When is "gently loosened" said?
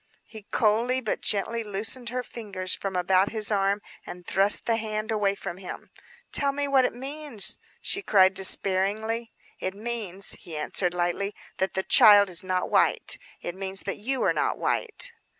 1.21-2.09